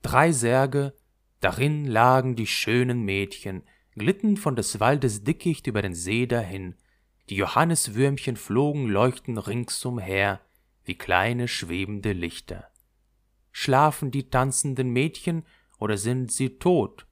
Drei 0.00 0.32
Särge, 0.32 0.94
darin 1.40 1.84
lagen 1.84 2.34
die 2.34 2.46
schönen 2.46 3.02
Mädchen, 3.02 3.62
glitten 3.94 4.38
von 4.38 4.56
des 4.56 4.80
Waldes 4.80 5.22
Dickicht 5.22 5.66
über 5.66 5.82
den 5.82 5.94
See 5.94 6.26
dahin, 6.26 6.76
die 7.28 7.36
Johanniswürmchen 7.36 8.36
flogen 8.36 8.88
leuchten 8.88 9.38
ringsumher 9.38 10.40
wie 10.84 10.96
kleine 10.96 11.48
schwebende 11.48 12.12
Lichter. 12.12 12.68
Schlafen 13.52 14.10
die 14.10 14.28
tanzenden 14.30 14.90
Mädchen 14.90 15.44
oder 15.78 15.96
sind 15.96 16.32
sie 16.32 16.58
tot? 16.58 17.06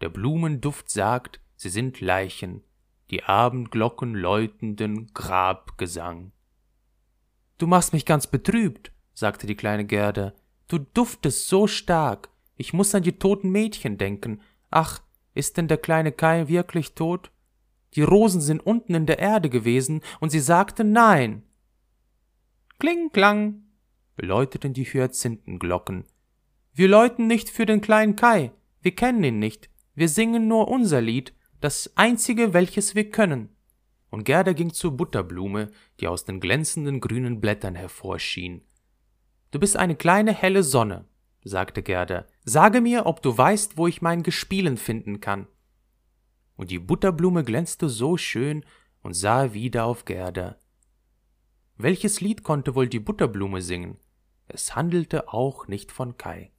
Der 0.00 0.08
Blumenduft 0.08 0.90
sagt, 0.90 1.40
sie 1.56 1.68
sind 1.68 2.00
Leichen, 2.00 2.62
die 3.10 3.22
Abendglocken 3.22 4.14
läutenden 4.14 5.12
Grabgesang. 5.14 6.32
Du 7.58 7.66
machst 7.66 7.92
mich 7.92 8.04
ganz 8.04 8.26
betrübt, 8.26 8.92
sagte 9.14 9.46
die 9.46 9.54
kleine 9.54 9.86
Gerda. 9.86 10.34
Du 10.68 10.78
duftest 10.78 11.48
so 11.48 11.66
stark. 11.66 12.28
Ich 12.56 12.72
muss 12.72 12.94
an 12.94 13.02
die 13.02 13.18
toten 13.18 13.50
Mädchen 13.50 13.98
denken. 13.98 14.40
Ach, 14.70 15.00
ist 15.34 15.56
denn 15.56 15.68
der 15.68 15.78
kleine 15.78 16.12
Kai 16.12 16.48
wirklich 16.48 16.94
tot? 16.94 17.30
Die 17.96 18.02
Rosen 18.02 18.42
sind 18.42 18.64
unten 18.64 18.94
in 18.94 19.06
der 19.06 19.18
Erde 19.18 19.48
gewesen, 19.48 20.02
und 20.20 20.28
sie 20.28 20.40
sagte 20.40 20.84
nein. 20.84 21.42
Kling, 22.78 23.10
klang, 23.10 23.62
läuteten 24.18 24.74
die 24.74 24.84
Hyazinthenglocken. 24.84 26.04
Wir 26.74 26.88
läuten 26.88 27.26
nicht 27.26 27.48
für 27.48 27.64
den 27.64 27.80
kleinen 27.80 28.14
Kai, 28.14 28.52
wir 28.82 28.94
kennen 28.94 29.24
ihn 29.24 29.38
nicht, 29.38 29.70
wir 29.94 30.10
singen 30.10 30.46
nur 30.46 30.68
unser 30.68 31.00
Lied, 31.00 31.32
das 31.62 31.96
einzige, 31.96 32.52
welches 32.52 32.94
wir 32.94 33.10
können. 33.10 33.48
Und 34.10 34.24
Gerda 34.24 34.52
ging 34.52 34.74
zur 34.74 34.94
Butterblume, 34.94 35.70
die 35.98 36.06
aus 36.06 36.26
den 36.26 36.38
glänzenden 36.38 37.00
grünen 37.00 37.40
Blättern 37.40 37.74
hervorschien. 37.74 38.60
Du 39.52 39.58
bist 39.58 39.76
eine 39.78 39.96
kleine 39.96 40.34
helle 40.34 40.62
Sonne, 40.62 41.06
sagte 41.44 41.82
Gerda. 41.82 42.26
Sage 42.44 42.82
mir, 42.82 43.06
ob 43.06 43.22
du 43.22 43.36
weißt, 43.36 43.78
wo 43.78 43.86
ich 43.86 44.02
mein 44.02 44.22
Gespielen 44.22 44.76
finden 44.76 45.20
kann 45.20 45.46
und 46.56 46.70
die 46.70 46.78
Butterblume 46.78 47.44
glänzte 47.44 47.88
so 47.88 48.16
schön 48.16 48.64
und 49.02 49.14
sah 49.14 49.52
wieder 49.52 49.84
auf 49.84 50.04
Gerda. 50.04 50.58
Welches 51.76 52.20
Lied 52.20 52.42
konnte 52.42 52.74
wohl 52.74 52.88
die 52.88 53.00
Butterblume 53.00 53.60
singen? 53.60 53.98
Es 54.48 54.74
handelte 54.74 55.28
auch 55.28 55.68
nicht 55.68 55.92
von 55.92 56.16
Kai. 56.16 56.50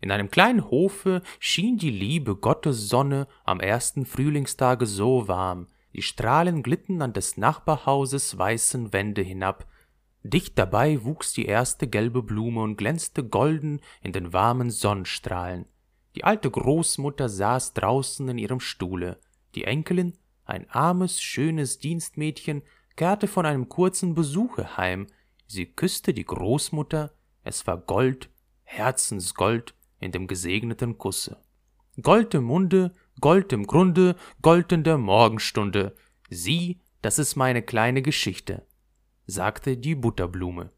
In 0.00 0.10
einem 0.10 0.30
kleinen 0.30 0.70
Hofe 0.70 1.22
schien 1.38 1.76
die 1.76 1.90
liebe 1.90 2.36
Gottessonne 2.36 3.26
am 3.44 3.60
ersten 3.60 4.06
Frühlingstage 4.06 4.86
so 4.86 5.28
warm, 5.28 5.66
die 5.92 6.02
Strahlen 6.02 6.62
glitten 6.62 7.02
an 7.02 7.12
des 7.12 7.36
Nachbarhauses 7.36 8.38
weißen 8.38 8.92
Wände 8.92 9.22
hinab, 9.22 9.66
dicht 10.22 10.58
dabei 10.58 11.02
wuchs 11.04 11.32
die 11.32 11.46
erste 11.46 11.88
gelbe 11.88 12.22
Blume 12.22 12.62
und 12.62 12.76
glänzte 12.76 13.24
golden 13.24 13.80
in 14.02 14.12
den 14.12 14.32
warmen 14.32 14.70
Sonnenstrahlen. 14.70 15.66
Die 16.18 16.24
alte 16.24 16.50
Großmutter 16.50 17.28
saß 17.28 17.74
draußen 17.74 18.28
in 18.28 18.38
ihrem 18.38 18.58
Stuhle, 18.58 19.20
die 19.54 19.62
Enkelin, 19.62 20.18
ein 20.44 20.68
armes, 20.68 21.22
schönes 21.22 21.78
Dienstmädchen, 21.78 22.62
kehrte 22.96 23.28
von 23.28 23.46
einem 23.46 23.68
kurzen 23.68 24.14
Besuche 24.14 24.76
heim, 24.76 25.06
sie 25.46 25.66
küsste 25.66 26.12
die 26.12 26.24
Großmutter, 26.24 27.12
es 27.44 27.68
war 27.68 27.78
Gold, 27.78 28.30
Herzensgold 28.64 29.76
in 30.00 30.10
dem 30.10 30.26
gesegneten 30.26 30.98
Kusse. 30.98 31.40
Gold 32.02 32.34
im 32.34 32.42
Munde, 32.42 32.94
Gold 33.20 33.52
im 33.52 33.64
Grunde, 33.68 34.16
Gold 34.42 34.72
in 34.72 34.82
der 34.82 34.98
Morgenstunde, 34.98 35.94
sieh, 36.30 36.80
das 37.00 37.20
ist 37.20 37.36
meine 37.36 37.62
kleine 37.62 38.02
Geschichte, 38.02 38.66
sagte 39.28 39.76
die 39.76 39.94
Butterblume. 39.94 40.72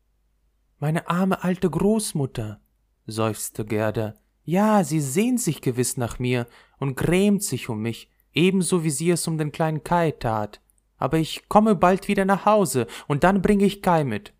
Meine 0.78 1.08
arme 1.08 1.42
alte 1.42 1.70
Großmutter, 1.70 2.60
seufzte 3.06 3.64
Gerda. 3.64 4.18
Ja, 4.50 4.82
sie 4.82 5.00
sehnt 5.00 5.40
sich 5.40 5.60
gewiss 5.60 5.96
nach 5.96 6.18
mir 6.18 6.48
und 6.78 6.96
grämt 6.96 7.44
sich 7.44 7.68
um 7.68 7.82
mich, 7.82 8.10
ebenso 8.32 8.82
wie 8.82 8.90
sie 8.90 9.08
es 9.10 9.28
um 9.28 9.38
den 9.38 9.52
kleinen 9.52 9.84
Kai 9.84 10.10
tat. 10.10 10.60
Aber 10.96 11.18
ich 11.18 11.48
komme 11.48 11.76
bald 11.76 12.08
wieder 12.08 12.24
nach 12.24 12.46
Hause, 12.46 12.88
und 13.06 13.22
dann 13.22 13.42
bringe 13.42 13.64
ich 13.64 13.80
Kai 13.80 14.02
mit. 14.02 14.34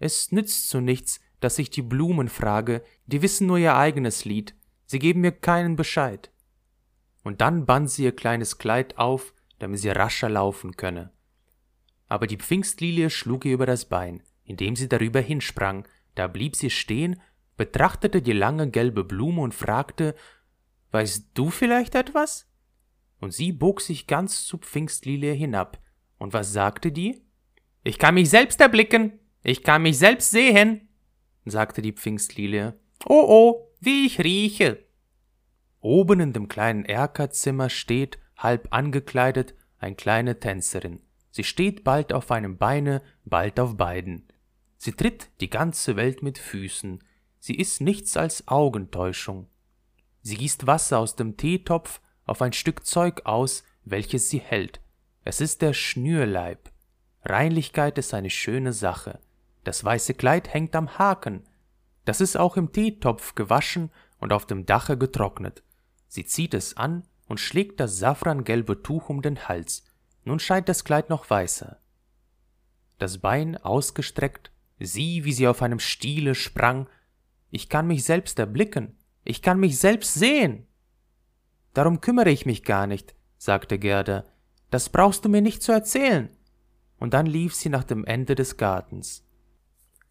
Es 0.00 0.32
nützt 0.32 0.68
zu 0.68 0.80
nichts, 0.80 1.20
dass 1.38 1.60
ich 1.60 1.70
die 1.70 1.80
Blumen 1.80 2.28
frage, 2.28 2.82
die 3.06 3.22
wissen 3.22 3.46
nur 3.46 3.58
ihr 3.58 3.76
eigenes 3.76 4.24
Lied, 4.24 4.56
sie 4.84 4.98
geben 4.98 5.20
mir 5.20 5.30
keinen 5.30 5.76
Bescheid. 5.76 6.32
Und 7.22 7.40
dann 7.40 7.66
band 7.66 7.90
sie 7.90 8.02
ihr 8.02 8.16
kleines 8.16 8.58
Kleid 8.58 8.98
auf, 8.98 9.32
damit 9.60 9.78
sie 9.78 9.90
rascher 9.90 10.28
laufen 10.28 10.74
könne. 10.76 11.12
Aber 12.08 12.26
die 12.26 12.38
Pfingstlilie 12.38 13.10
schlug 13.10 13.44
ihr 13.44 13.54
über 13.54 13.66
das 13.66 13.84
Bein, 13.84 14.24
indem 14.42 14.74
sie 14.74 14.88
darüber 14.88 15.20
hinsprang, 15.20 15.86
da 16.16 16.26
blieb 16.26 16.56
sie 16.56 16.70
stehen, 16.70 17.20
betrachtete 17.56 18.22
die 18.22 18.32
lange 18.32 18.70
gelbe 18.70 19.04
Blume 19.04 19.42
und 19.42 19.54
fragte, 19.54 20.14
Weißt 20.90 21.30
du 21.34 21.50
vielleicht 21.50 21.94
etwas? 21.96 22.48
Und 23.20 23.32
sie 23.32 23.52
bog 23.52 23.80
sich 23.80 24.06
ganz 24.06 24.44
zu 24.44 24.58
Pfingstlilie 24.58 25.32
hinab. 25.32 25.80
Und 26.18 26.32
was 26.32 26.52
sagte 26.52 26.92
die? 26.92 27.22
Ich 27.82 27.98
kann 27.98 28.14
mich 28.14 28.30
selbst 28.30 28.60
erblicken, 28.60 29.18
ich 29.42 29.62
kann 29.62 29.82
mich 29.82 29.98
selbst 29.98 30.30
sehen, 30.30 30.88
sagte 31.44 31.82
die 31.82 31.92
Pfingstlilie. 31.92 32.78
Oh 33.04 33.24
oh, 33.28 33.72
wie 33.80 34.06
ich 34.06 34.20
rieche. 34.20 34.84
Oben 35.80 36.20
in 36.20 36.32
dem 36.32 36.48
kleinen 36.48 36.86
Erkerzimmer 36.86 37.68
steht, 37.68 38.18
halb 38.38 38.68
angekleidet, 38.70 39.54
eine 39.78 39.96
kleine 39.96 40.40
Tänzerin. 40.40 41.00
Sie 41.30 41.44
steht 41.44 41.84
bald 41.84 42.12
auf 42.12 42.30
einem 42.30 42.56
Beine, 42.56 43.02
bald 43.24 43.60
auf 43.60 43.76
beiden. 43.76 44.28
Sie 44.78 44.92
tritt 44.92 45.30
die 45.40 45.50
ganze 45.50 45.96
Welt 45.96 46.22
mit 46.22 46.38
Füßen. 46.38 47.04
Sie 47.46 47.56
ist 47.56 47.82
nichts 47.82 48.16
als 48.16 48.48
Augentäuschung. 48.48 49.48
Sie 50.22 50.38
gießt 50.38 50.66
Wasser 50.66 50.98
aus 50.98 51.14
dem 51.14 51.36
Teetopf 51.36 52.00
auf 52.24 52.40
ein 52.40 52.54
Stück 52.54 52.86
Zeug 52.86 53.26
aus, 53.26 53.64
welches 53.84 54.30
sie 54.30 54.38
hält. 54.38 54.80
Es 55.24 55.42
ist 55.42 55.60
der 55.60 55.74
Schnürleib. 55.74 56.70
Reinlichkeit 57.22 57.98
ist 57.98 58.14
eine 58.14 58.30
schöne 58.30 58.72
Sache. 58.72 59.20
Das 59.62 59.84
weiße 59.84 60.14
Kleid 60.14 60.54
hängt 60.54 60.74
am 60.74 60.96
Haken. 60.96 61.44
Das 62.06 62.22
ist 62.22 62.38
auch 62.38 62.56
im 62.56 62.72
Teetopf 62.72 63.34
gewaschen 63.34 63.90
und 64.20 64.32
auf 64.32 64.46
dem 64.46 64.64
Dache 64.64 64.96
getrocknet. 64.96 65.62
Sie 66.08 66.24
zieht 66.24 66.54
es 66.54 66.78
an 66.78 67.06
und 67.26 67.40
schlägt 67.40 67.78
das 67.78 67.98
safrangelbe 67.98 68.82
Tuch 68.82 69.10
um 69.10 69.20
den 69.20 69.48
Hals. 69.48 69.84
Nun 70.24 70.38
scheint 70.38 70.70
das 70.70 70.82
Kleid 70.82 71.10
noch 71.10 71.28
weißer. 71.28 71.78
Das 72.96 73.18
Bein 73.18 73.58
ausgestreckt, 73.58 74.50
sieh, 74.80 75.26
wie 75.26 75.32
sie 75.34 75.46
auf 75.46 75.60
einem 75.60 75.78
Stiele 75.78 76.34
sprang. 76.34 76.88
Ich 77.54 77.68
kann 77.68 77.86
mich 77.86 78.02
selbst 78.02 78.40
erblicken, 78.40 78.98
ich 79.22 79.40
kann 79.40 79.60
mich 79.60 79.78
selbst 79.78 80.14
sehen. 80.14 80.66
Darum 81.72 82.00
kümmere 82.00 82.30
ich 82.30 82.46
mich 82.46 82.64
gar 82.64 82.88
nicht, 82.88 83.14
sagte 83.38 83.78
Gerda. 83.78 84.24
Das 84.70 84.88
brauchst 84.88 85.24
du 85.24 85.28
mir 85.28 85.40
nicht 85.40 85.62
zu 85.62 85.70
erzählen. 85.70 86.30
Und 86.98 87.14
dann 87.14 87.26
lief 87.26 87.54
sie 87.54 87.68
nach 87.68 87.84
dem 87.84 88.04
Ende 88.06 88.34
des 88.34 88.56
Gartens. 88.56 89.24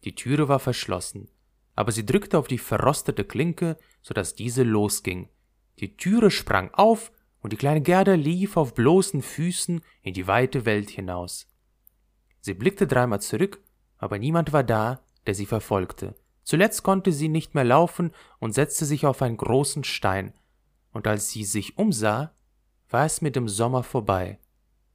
Die 0.04 0.14
Türe 0.14 0.48
war 0.48 0.58
verschlossen, 0.58 1.28
aber 1.74 1.92
sie 1.92 2.06
drückte 2.06 2.38
auf 2.38 2.48
die 2.48 2.56
verrostete 2.56 3.24
Klinke, 3.24 3.76
so 4.00 4.14
dass 4.14 4.34
diese 4.34 4.62
losging. 4.62 5.28
Die 5.80 5.98
Türe 5.98 6.30
sprang 6.30 6.72
auf 6.72 7.12
und 7.42 7.52
die 7.52 7.58
kleine 7.58 7.82
Gerda 7.82 8.14
lief 8.14 8.56
auf 8.56 8.72
bloßen 8.72 9.20
Füßen 9.20 9.82
in 10.00 10.14
die 10.14 10.26
weite 10.26 10.64
Welt 10.64 10.88
hinaus. 10.88 11.46
Sie 12.40 12.54
blickte 12.54 12.86
dreimal 12.86 13.20
zurück, 13.20 13.60
aber 13.98 14.18
niemand 14.18 14.54
war 14.54 14.64
da, 14.64 15.04
der 15.26 15.34
sie 15.34 15.44
verfolgte. 15.44 16.14
Zuletzt 16.44 16.82
konnte 16.82 17.10
sie 17.10 17.28
nicht 17.28 17.54
mehr 17.54 17.64
laufen 17.64 18.12
und 18.38 18.54
setzte 18.54 18.84
sich 18.84 19.06
auf 19.06 19.22
einen 19.22 19.38
großen 19.38 19.82
Stein, 19.82 20.34
und 20.92 21.06
als 21.08 21.30
sie 21.30 21.44
sich 21.44 21.76
umsah, 21.76 22.32
war 22.88 23.04
es 23.04 23.20
mit 23.20 23.34
dem 23.34 23.48
Sommer 23.48 23.82
vorbei. 23.82 24.38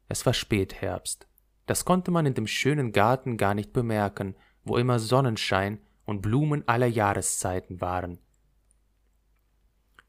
Es 0.07 0.25
war 0.25 0.33
Spätherbst. 0.33 1.27
Das 1.65 1.85
konnte 1.85 2.11
man 2.11 2.25
in 2.25 2.33
dem 2.33 2.47
schönen 2.47 2.91
Garten 2.91 3.37
gar 3.37 3.53
nicht 3.53 3.73
bemerken, 3.73 4.35
wo 4.63 4.77
immer 4.77 4.99
Sonnenschein 4.99 5.79
und 6.05 6.21
Blumen 6.21 6.67
aller 6.67 6.87
Jahreszeiten 6.87 7.81
waren. 7.81 8.19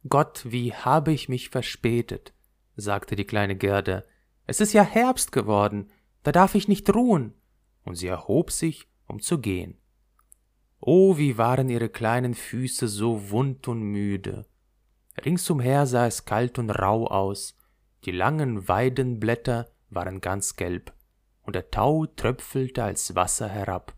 Gott, 0.08 0.42
wie 0.44 0.72
habe 0.72 1.12
ich 1.12 1.28
mich 1.28 1.50
verspätet, 1.50 2.32
sagte 2.76 3.16
die 3.16 3.26
kleine 3.26 3.56
Gerda. 3.56 4.04
Es 4.46 4.60
ist 4.60 4.72
ja 4.72 4.82
Herbst 4.82 5.32
geworden, 5.32 5.90
da 6.22 6.32
darf 6.32 6.54
ich 6.54 6.68
nicht 6.68 6.94
ruhen. 6.94 7.34
Und 7.84 7.96
sie 7.96 8.06
erhob 8.06 8.50
sich, 8.50 8.88
um 9.06 9.20
zu 9.20 9.40
gehen. 9.40 9.79
Oh, 10.80 11.16
wie 11.18 11.36
waren 11.38 11.68
ihre 11.68 11.88
kleinen 11.88 12.34
Füße 12.34 12.88
so 12.88 13.30
wund 13.30 13.68
und 13.68 13.82
müde. 13.82 14.46
Ringsumher 15.24 15.86
sah 15.86 16.06
es 16.06 16.24
kalt 16.24 16.58
und 16.58 16.70
rauh 16.70 17.06
aus, 17.06 17.56
die 18.04 18.12
langen 18.12 18.66
Weidenblätter 18.66 19.70
waren 19.90 20.20
ganz 20.20 20.56
gelb, 20.56 20.94
und 21.42 21.54
der 21.54 21.70
Tau 21.70 22.06
tröpfelte 22.06 22.82
als 22.82 23.14
Wasser 23.14 23.48
herab 23.48 23.94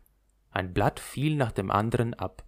ein 0.53 0.75
Blatt 0.75 1.01
fiel 1.01 1.37
nach 1.37 1.53
dem 1.53 1.71
anderen 1.71 2.14
ab. 2.14 2.45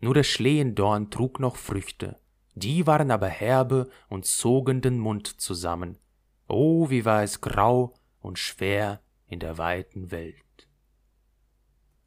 Nur 0.00 0.14
der 0.14 0.24
Schlehendorn 0.24 1.10
trug 1.10 1.38
noch 1.38 1.56
Früchte, 1.56 2.18
die 2.54 2.86
waren 2.86 3.10
aber 3.10 3.28
herbe 3.28 3.88
und 4.08 4.24
zogen 4.24 4.80
den 4.80 4.98
Mund 4.98 5.40
zusammen. 5.40 5.98
Oh, 6.48 6.90
wie 6.90 7.04
war 7.04 7.22
es 7.22 7.40
grau 7.40 7.94
und 8.20 8.38
schwer 8.38 9.00
in 9.26 9.40
der 9.40 9.58
weiten 9.58 10.10
Welt. 10.10 10.36